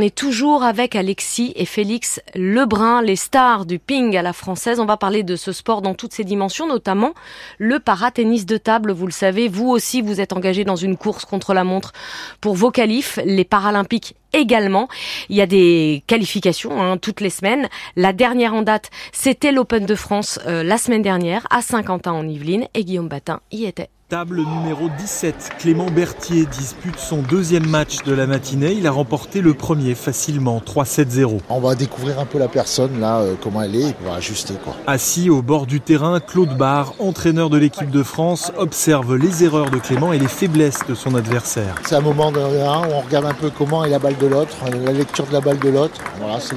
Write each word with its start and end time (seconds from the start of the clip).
on 0.00 0.02
est 0.02 0.14
toujours 0.14 0.62
avec 0.62 0.96
Alexis 0.96 1.52
et 1.56 1.66
Félix 1.66 2.22
Lebrun, 2.34 3.02
les 3.02 3.16
stars 3.16 3.66
du 3.66 3.78
ping 3.78 4.16
à 4.16 4.22
la 4.22 4.32
française. 4.32 4.80
On 4.80 4.86
va 4.86 4.96
parler 4.96 5.22
de 5.24 5.36
ce 5.36 5.52
sport 5.52 5.82
dans 5.82 5.92
toutes 5.92 6.14
ses 6.14 6.24
dimensions, 6.24 6.66
notamment 6.66 7.12
le 7.58 7.80
paratennis 7.80 8.46
de 8.46 8.56
table. 8.56 8.92
Vous 8.92 9.04
le 9.04 9.12
savez, 9.12 9.46
vous 9.46 9.68
aussi, 9.68 10.00
vous 10.00 10.22
êtes 10.22 10.32
engagé 10.32 10.64
dans 10.64 10.74
une 10.74 10.96
course 10.96 11.26
contre 11.26 11.52
la 11.52 11.64
montre 11.64 11.92
pour 12.40 12.54
vos 12.54 12.70
qualifs, 12.70 13.18
les 13.26 13.44
Paralympiques 13.44 14.14
également. 14.32 14.88
Il 15.28 15.36
y 15.36 15.40
a 15.40 15.46
des 15.46 16.02
qualifications 16.06 16.80
hein, 16.80 16.96
toutes 16.96 17.20
les 17.20 17.30
semaines. 17.30 17.68
La 17.96 18.12
dernière 18.12 18.54
en 18.54 18.62
date, 18.62 18.90
c'était 19.12 19.52
l'Open 19.52 19.86
de 19.86 19.94
France 19.94 20.38
euh, 20.46 20.62
la 20.62 20.78
semaine 20.78 21.02
dernière 21.02 21.46
à 21.50 21.62
Saint-Quentin 21.62 22.12
en 22.12 22.28
Yvelines 22.28 22.66
et 22.74 22.84
Guillaume 22.84 23.08
Batin 23.08 23.40
y 23.50 23.64
était. 23.64 23.90
Table 24.10 24.40
numéro 24.40 24.88
17, 24.98 25.50
Clément 25.60 25.88
Berthier 25.88 26.44
dispute 26.44 26.98
son 26.98 27.22
deuxième 27.22 27.68
match 27.68 28.02
de 28.02 28.12
la 28.12 28.26
matinée. 28.26 28.72
Il 28.72 28.88
a 28.88 28.90
remporté 28.90 29.40
le 29.40 29.54
premier 29.54 29.94
facilement, 29.94 30.60
3-7-0. 30.66 31.38
On 31.48 31.60
va 31.60 31.76
découvrir 31.76 32.18
un 32.18 32.26
peu 32.26 32.40
la 32.40 32.48
personne, 32.48 32.98
là, 32.98 33.20
euh, 33.20 33.34
comment 33.40 33.62
elle 33.62 33.76
est, 33.76 33.90
et 33.90 33.94
on 34.04 34.10
va 34.10 34.16
ajuster. 34.16 34.54
Quoi. 34.64 34.74
Assis 34.88 35.30
au 35.30 35.42
bord 35.42 35.64
du 35.66 35.80
terrain, 35.80 36.18
Claude 36.18 36.56
Barre, 36.56 36.94
entraîneur 36.98 37.50
de 37.50 37.56
l'équipe 37.56 37.88
de 37.88 38.02
France, 38.02 38.50
observe 38.58 39.14
les 39.14 39.44
erreurs 39.44 39.70
de 39.70 39.78
Clément 39.78 40.12
et 40.12 40.18
les 40.18 40.26
faiblesses 40.26 40.84
de 40.88 40.96
son 40.96 41.14
adversaire. 41.14 41.76
C'est 41.86 41.94
un 41.94 42.00
moment 42.00 42.32
de, 42.32 42.40
où 42.40 42.92
on 42.92 43.00
regarde 43.02 43.26
un 43.26 43.34
peu 43.34 43.50
comment 43.56 43.84
est 43.84 43.90
la 43.90 44.00
balle 44.00 44.18
de 44.20 44.26
l'autre, 44.26 44.56
la 44.84 44.92
lecture 44.92 45.26
de 45.26 45.32
la 45.32 45.40
balle 45.40 45.58
de 45.58 45.68
l'autre. 45.70 46.00
Voilà, 46.20 46.38
c'est 46.40 46.54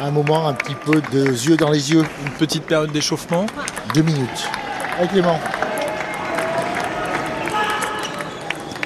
un 0.00 0.10
moment 0.10 0.46
un 0.46 0.52
petit 0.52 0.74
peu 0.74 1.00
de 1.12 1.24
yeux 1.26 1.56
dans 1.56 1.70
les 1.70 1.92
yeux. 1.92 2.04
Une 2.24 2.32
petite 2.32 2.64
période 2.64 2.92
d'échauffement 2.92 3.46
Deux 3.94 4.02
minutes. 4.02 4.48
Avec 4.98 5.10
Clément. 5.10 5.40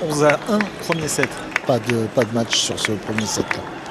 11 0.08 0.24
à 0.24 0.38
1, 0.48 0.58
premier 0.86 1.08
set. 1.08 1.28
Pas 1.66 1.78
de, 1.78 2.06
pas 2.14 2.24
de 2.24 2.32
match 2.32 2.56
sur 2.56 2.78
ce 2.78 2.92
premier 2.92 3.26
set. 3.26 3.46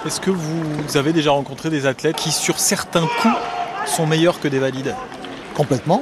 Est-ce 0.05 0.21
que 0.21 0.31
vous 0.31 0.95
avez 0.95 1.11
déjà 1.11 1.31
rencontré 1.31 1.69
des 1.69 1.85
athlètes 1.85 2.15
qui, 2.15 2.31
sur 2.31 2.59
certains 2.59 3.05
coups, 3.21 3.35
sont 3.85 4.07
meilleurs 4.07 4.39
que 4.39 4.47
des 4.47 4.59
valides? 4.59 4.95
Complètement 5.53 6.01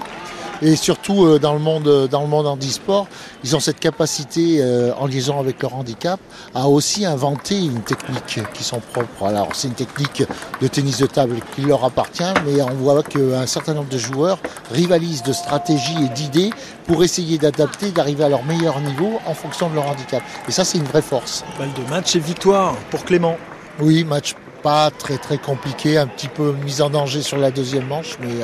et 0.61 0.75
surtout 0.75 1.25
euh, 1.25 1.39
dans 1.39 1.53
le 1.53 1.59
monde 1.59 1.88
euh, 1.88 2.08
dans 2.08 2.22
le 2.22 2.28
monde 2.28 2.48
handisport, 2.48 3.08
ils 3.44 3.56
ont 3.56 3.59
cette 3.59 3.80
capacité 3.80 4.58
euh, 4.59 4.94
en 4.97 5.08
liaison 5.08 5.39
avec 5.39 5.62
leur 5.62 5.75
handicap 5.75 6.20
à 6.53 6.67
aussi 6.67 7.06
inventer 7.06 7.58
une 7.58 7.81
technique 7.81 8.39
qui 8.53 8.64
sont 8.64 8.80
propres. 8.94 9.25
Alors 9.25 9.50
c'est 9.53 9.67
une 9.67 9.73
technique 9.73 10.23
de 10.62 10.67
tennis 10.67 11.00
de 11.00 11.06
table 11.06 11.38
qui 11.56 11.62
leur 11.62 11.84
appartient, 11.84 12.23
mais 12.45 12.62
on 12.62 12.73
voit 12.75 13.03
qu'un 13.03 13.45
certain 13.45 13.73
nombre 13.73 13.89
de 13.89 13.97
joueurs 13.97 14.39
rivalisent 14.72 15.23
de 15.23 15.34
stratégies 15.34 15.97
et 16.03 16.09
d'idées 16.09 16.52
pour 16.86 17.03
essayer 17.03 17.38
d'adapter, 17.38 17.92
d'arriver 17.92 18.23
à 18.23 18.30
leur 18.30 18.44
meilleur 18.44 18.80
niveau 18.81 19.19
en 19.25 19.34
fonction 19.34 19.69
de 19.69 19.75
leur 19.75 19.88
handicap. 19.88 20.23
Et 20.47 20.52
ça 20.52 20.64
c'est 20.64 20.78
une 20.78 20.86
vraie 20.86 21.02
force. 21.02 21.44
Balle 21.58 21.73
de 21.73 21.90
match 21.90 22.16
et 22.16 22.19
victoire 22.19 22.75
pour 22.92 23.03
Clément. 23.06 23.38
Oui, 23.80 24.03
match 24.03 24.36
pas 24.64 24.90
très 24.90 25.17
très 25.17 25.38
compliqué, 25.38 25.97
un 25.97 26.08
petit 26.08 26.28
peu 26.28 26.53
mis 26.64 26.81
en 26.81 26.90
danger 26.90 27.22
sur 27.22 27.38
la 27.38 27.52
deuxième 27.52 27.86
manche, 27.86 28.17
mais 28.19 28.42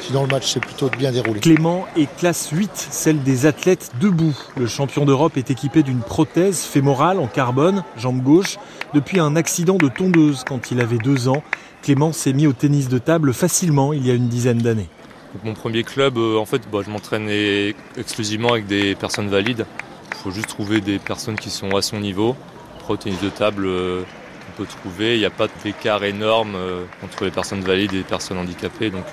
Sinon, 0.00 0.22
le 0.22 0.28
match 0.28 0.52
s'est 0.52 0.60
plutôt 0.60 0.88
bien 0.88 1.12
déroulé. 1.12 1.40
Clément 1.40 1.86
est 1.96 2.08
classe 2.16 2.50
8, 2.50 2.70
celle 2.74 3.22
des 3.22 3.46
athlètes 3.46 3.90
debout. 4.00 4.36
Le 4.56 4.66
champion 4.66 5.04
d'Europe 5.04 5.36
est 5.36 5.50
équipé 5.50 5.82
d'une 5.82 6.00
prothèse 6.00 6.62
fémorale 6.62 7.18
en 7.18 7.26
carbone, 7.26 7.84
jambe 7.96 8.22
gauche, 8.22 8.58
depuis 8.94 9.20
un 9.20 9.36
accident 9.36 9.76
de 9.76 9.88
tondeuse 9.88 10.44
quand 10.46 10.70
il 10.70 10.80
avait 10.80 10.98
deux 10.98 11.28
ans. 11.28 11.42
Clément 11.82 12.12
s'est 12.12 12.32
mis 12.32 12.46
au 12.46 12.52
tennis 12.52 12.88
de 12.88 12.98
table 12.98 13.34
facilement 13.34 13.92
il 13.92 14.06
y 14.06 14.10
a 14.10 14.14
une 14.14 14.28
dizaine 14.28 14.58
d'années. 14.58 14.88
Mon 15.44 15.54
premier 15.54 15.82
club, 15.82 16.16
euh, 16.16 16.38
en 16.38 16.46
fait, 16.46 16.62
bah, 16.72 16.78
je 16.84 16.90
m'entraînais 16.90 17.74
exclusivement 17.96 18.52
avec 18.52 18.66
des 18.66 18.94
personnes 18.94 19.28
valides. 19.28 19.66
Il 20.12 20.16
faut 20.16 20.30
juste 20.30 20.48
trouver 20.48 20.80
des 20.80 20.98
personnes 20.98 21.36
qui 21.36 21.50
sont 21.50 21.76
à 21.76 21.82
son 21.82 22.00
niveau. 22.00 22.34
Après, 22.78 22.94
au 22.94 22.96
tennis 22.96 23.20
de 23.20 23.28
table, 23.28 23.66
euh, 23.66 24.02
on 24.48 24.56
peut 24.56 24.66
trouver. 24.66 25.16
Il 25.16 25.18
n'y 25.18 25.26
a 25.26 25.30
pas 25.30 25.48
d'écart 25.62 26.02
énorme 26.04 26.54
euh, 26.56 26.84
entre 27.04 27.24
les 27.24 27.30
personnes 27.30 27.60
valides 27.60 27.92
et 27.92 27.98
les 27.98 28.04
personnes 28.04 28.38
handicapées. 28.38 28.90
Donc, 28.90 29.04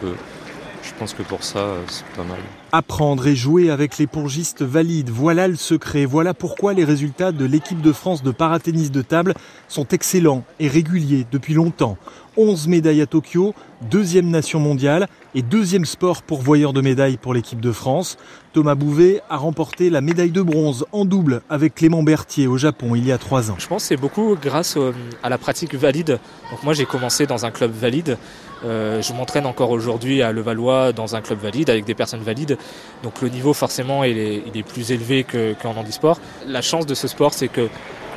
je 0.86 0.94
pense 1.00 1.14
que 1.14 1.23
pour 1.23 1.44
ça, 1.44 1.75
c'est 1.88 2.05
pas 2.16 2.23
mal. 2.23 2.38
Apprendre 2.72 3.25
et 3.28 3.36
jouer 3.36 3.70
avec 3.70 3.98
les 3.98 4.08
pongistes 4.08 4.61
valides, 4.61 5.10
voilà 5.10 5.48
le 5.48 5.55
secret. 5.55 6.05
Voilà 6.05 6.33
pourquoi 6.33 6.73
les 6.73 6.83
résultats 6.83 7.32
de 7.32 7.45
l'équipe 7.45 7.82
de 7.82 7.92
France 7.92 8.21
de 8.21 8.32
paratennis 8.32 8.89
de 8.89 9.02
table 9.02 9.33
sont 9.67 9.87
excellents 9.87 10.43
et 10.60 10.67
réguliers 10.67 11.26
depuis 11.32 11.54
longtemps. 11.54 11.98
11 12.38 12.68
médailles 12.68 13.02
à 13.02 13.06
Tokyo, 13.06 13.54
deuxième 13.90 14.30
nation 14.30 14.60
mondiale 14.60 15.08
et 15.34 15.42
deuxième 15.42 15.86
sport 15.86 16.22
pourvoyeur 16.23 16.73
de 16.73 16.82
médailles 16.82 17.18
pour 17.18 17.34
l'équipe 17.34 17.62
de 17.62 17.72
France. 17.72 18.18
Thomas 18.54 18.76
Bouvet 18.76 19.22
a 19.30 19.38
remporté 19.38 19.90
la 19.90 20.02
médaille 20.02 20.32
de 20.32 20.42
bronze 20.42 20.86
en 20.92 21.06
double 21.06 21.42
avec 21.50 21.76
Clément 21.76 22.04
Berthier 22.04 22.48
au 22.48 22.58
Japon 22.58 22.96
il 22.96 23.06
y 23.06 23.12
a 23.12 23.18
trois 23.18 23.52
ans. 23.52 23.56
Je 23.58 23.68
pense 23.68 23.84
que 23.84 23.88
c'est 23.90 23.98
beaucoup 23.98 24.38
grâce 24.42 24.78
à 25.23 25.30
la 25.30 25.38
pratique 25.38 25.76
valide. 25.76 26.20
Donc 26.52 26.64
moi 26.64 26.73
j'ai 26.73 26.86
commencé 26.86 27.26
dans 27.26 27.46
un 27.46 27.52
club 27.52 27.72
valide. 27.72 28.18
Euh, 28.64 29.02
je 29.02 29.14
m'entraîne 29.14 29.46
encore 29.46 29.72
aujourd'hui 29.72 30.22
à 30.22 30.32
Levallois 30.32 30.94
dans 30.94 31.16
un 31.16 31.22
club 31.22 31.40
valide 31.40 31.70
avec 31.70 31.86
des 31.86 31.96
personnes 31.96 32.22
valides. 32.22 32.58
Donc 33.04 33.22
le 33.22 33.30
niveau 33.30 33.54
forcément 33.54 34.04
il 34.04 34.17
est, 34.17 34.64
plus 34.64 34.92
élevé 34.92 35.26
qu'en 35.62 35.76
handisport. 35.76 36.20
La 36.48 36.62
chance 36.62 36.86
de 36.86 36.96
ce 36.96 37.08
sport 37.08 37.34
c'est 37.34 37.50
que 37.50 37.67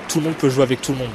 tout 0.08 0.18
le 0.18 0.26
monde 0.26 0.34
peut 0.34 0.48
jouer 0.48 0.62
avec 0.62 0.80
tout 0.80 0.92
le 0.92 0.98
monde 0.98 1.10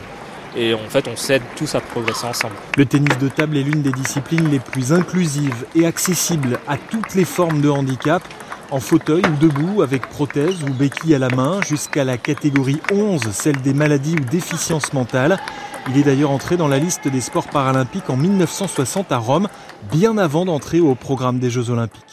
et 0.56 0.74
en 0.74 0.90
fait 0.90 1.08
on 1.08 1.16
s'aide 1.16 1.44
tous 1.56 1.76
à 1.76 1.82
progresser 1.82 2.26
ensemble. 2.26 2.56
Le 2.78 2.86
tennis 2.86 3.18
de 3.18 3.28
table 3.28 3.58
est 3.58 3.64
l'une 3.64 3.82
des 3.82 3.92
disciplines 3.92 4.50
les 4.50 4.60
plus 4.60 4.94
inclusives 4.94 5.66
et 5.76 5.86
accessibles 5.86 6.60
à 6.68 6.78
toutes 6.78 7.16
les 7.16 7.26
formes 7.26 7.62
de 7.62 7.70
handicap, 7.70 8.24
en 8.72 8.80
fauteuil 8.80 9.22
ou 9.26 9.38
debout 9.38 9.82
avec 9.82 10.08
prothèse 10.10 10.64
ou 10.64 10.74
béquille 10.74 11.14
à 11.14 11.20
la 11.20 11.30
main, 11.30 11.62
jusqu'à 11.62 12.04
la 12.04 12.18
catégorie 12.18 12.82
11, 12.92 13.22
celle 13.32 13.62
des 13.62 13.74
maladies 13.74 14.16
ou 14.16 14.24
déficiences 14.24 14.94
mentales. 14.94 15.38
Il 15.90 15.98
est 15.98 16.04
d'ailleurs 16.04 16.32
entré 16.32 16.58
dans 16.58 16.68
la 16.68 16.80
liste 16.80 17.08
des 17.08 17.22
sports 17.22 17.48
paralympiques 17.48 18.10
en 18.10 18.18
1960 18.18 19.12
à 19.12 19.18
Rome, 19.18 19.48
bien 19.92 20.18
avant 20.18 20.46
d'entrer 20.46 20.80
au 20.80 20.96
programme 20.96 21.40
des 21.40 21.50
Jeux 21.50 21.70
olympiques. 21.70 22.04